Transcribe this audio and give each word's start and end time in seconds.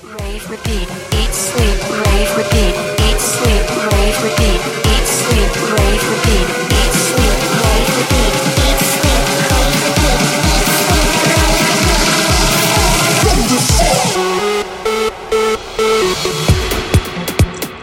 Rave, 0.00 0.48
repeat, 0.48 0.88
eat, 1.12 1.32
sleep, 1.32 1.78
rave, 1.90 2.36
repeat, 2.36 2.74
eat, 3.04 3.20
sleep, 3.20 3.68
rave, 3.92 4.16
repeat, 4.24 4.60
eat, 4.88 5.04
sleep, 5.04 5.52
rave, 5.68 6.04
repeat, 6.08 6.48
eat, 6.72 6.92
sleep, 6.96 7.36
rave, 7.60 7.92
repeat, 8.00 8.32
eat, 8.56 8.80
sleep, 8.88 9.28
rave, 9.36 9.68
repeat, 9.68 10.16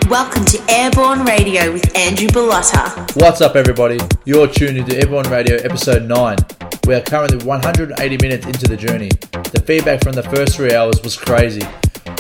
eat. 0.02 0.10
Welcome 0.10 0.46
to 0.46 0.60
Airborne 0.68 1.24
Radio 1.26 1.72
with 1.72 1.96
Andrew 1.96 2.28
Bellotta. 2.30 3.16
What's 3.22 3.42
up, 3.42 3.56
everybody? 3.56 4.00
You're 4.26 4.48
tuned 4.48 4.80
into 4.80 4.98
Airborne 4.98 5.30
Radio 5.30 5.58
episode 5.58 6.04
9. 6.08 6.38
We 6.88 6.96
are 6.96 7.02
currently 7.02 7.46
180 7.46 8.18
minutes 8.20 8.48
into 8.48 8.68
the 8.68 8.76
journey. 8.76 9.10
The 9.52 9.62
feedback 9.66 10.04
from 10.04 10.14
the 10.14 10.24
first 10.24 10.56
three 10.56 10.74
hours 10.74 11.02
was 11.04 11.16
crazy, 11.16 11.62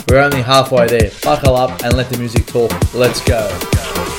we're 0.10 0.22
only 0.22 0.42
halfway 0.42 0.88
there. 0.88 1.12
Buckle 1.22 1.56
up 1.56 1.84
and 1.84 1.96
let 1.96 2.10
the 2.10 2.18
music 2.18 2.48
talk. 2.48 2.72
Let's 2.96 3.24
go. 3.24 4.19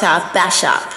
out, 0.00 0.32
bash 0.32 0.62
up. 0.62 0.91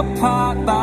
Apart 0.00 0.64
by 0.64 0.79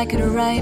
I 0.00 0.06
could 0.06 0.20
write 0.20 0.59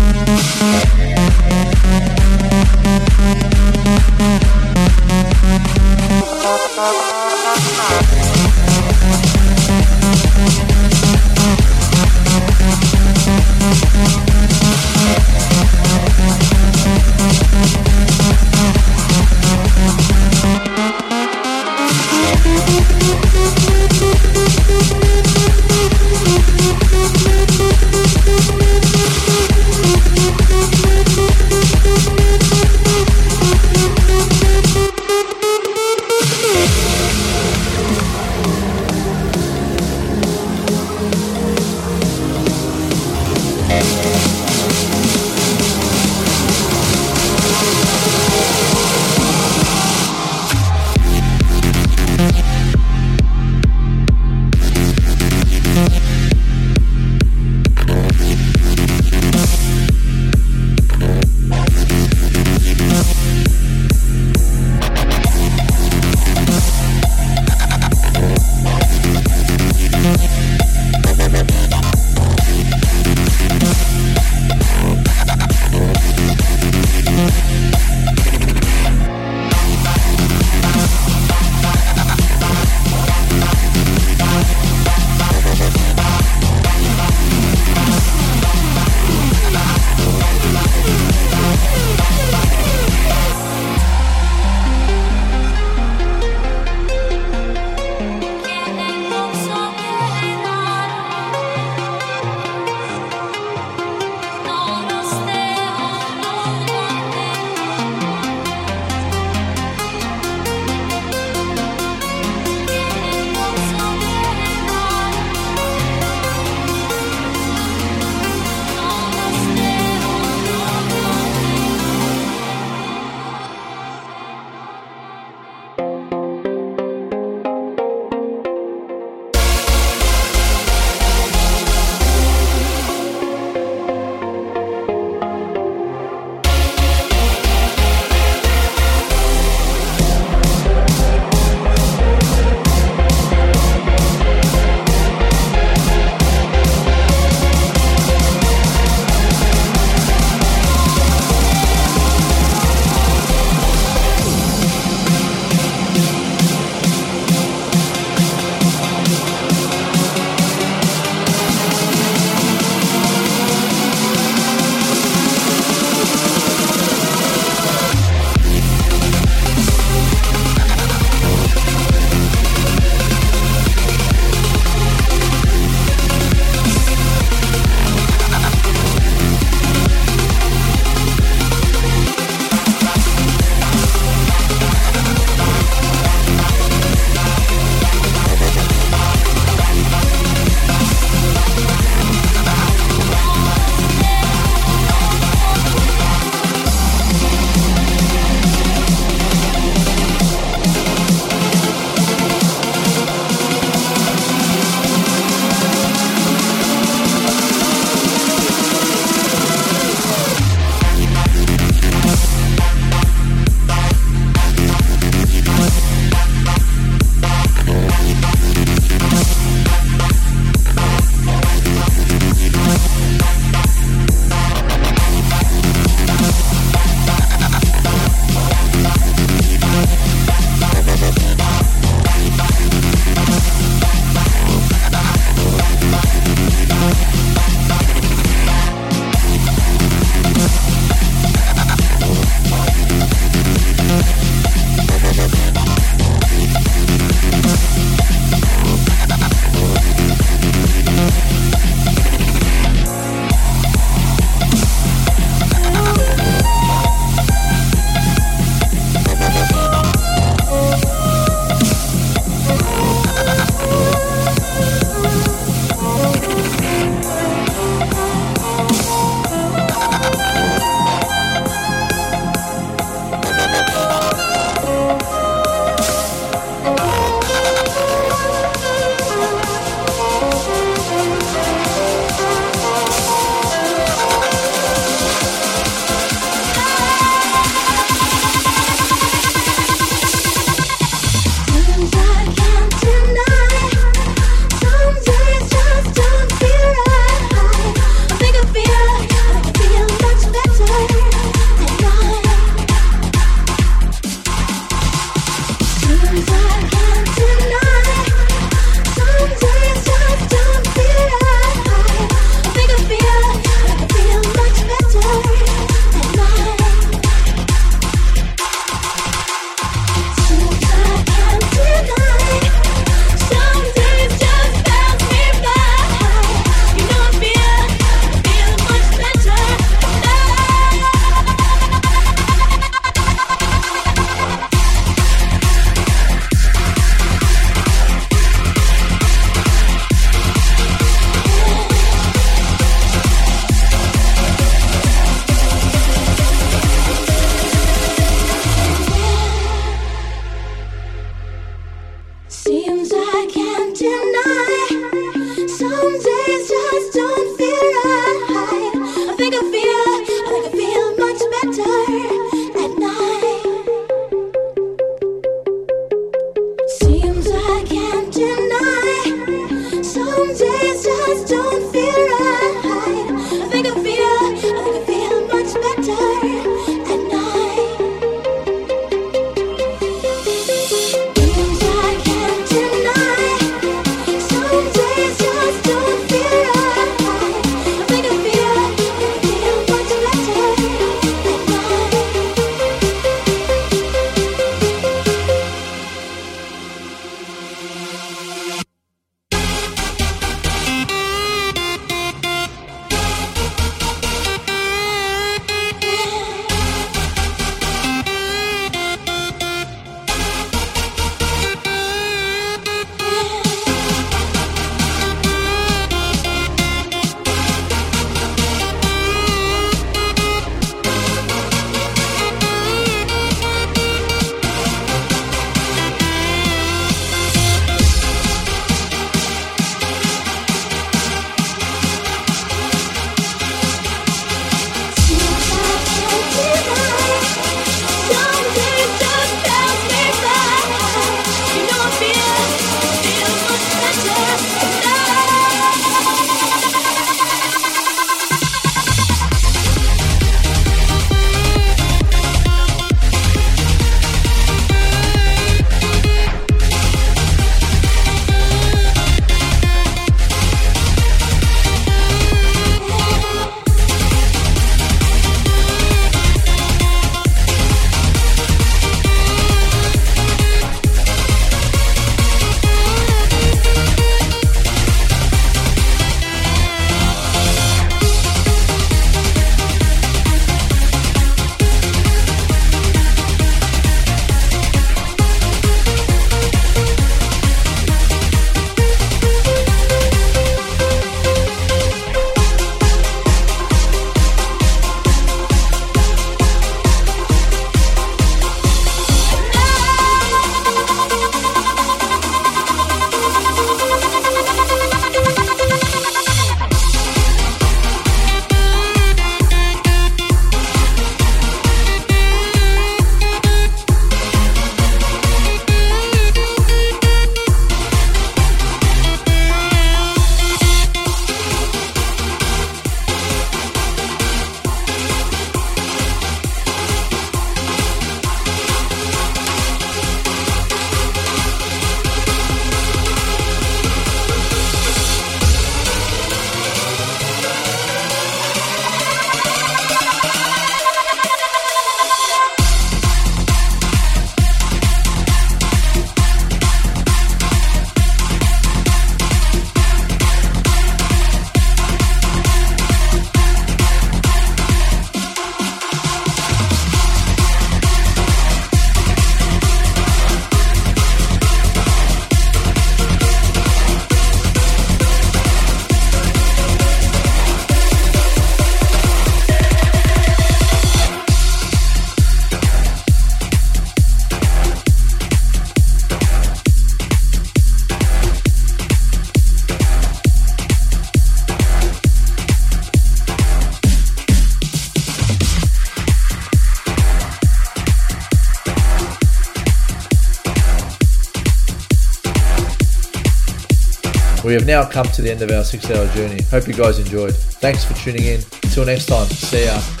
We 594.51 594.55
have 594.55 594.67
now 594.67 594.83
come 594.83 595.05
to 595.05 595.21
the 595.21 595.31
end 595.31 595.41
of 595.41 595.49
our 595.49 595.63
six 595.63 595.89
hour 595.89 596.05
journey. 596.07 596.43
Hope 596.51 596.67
you 596.67 596.73
guys 596.73 596.99
enjoyed. 596.99 597.33
Thanks 597.33 597.85
for 597.85 597.93
tuning 597.93 598.25
in. 598.25 598.41
Until 598.63 598.85
next 598.85 599.05
time, 599.05 599.25
see 599.27 599.63
ya. 599.63 600.00